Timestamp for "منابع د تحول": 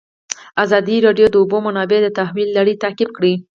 1.67-2.47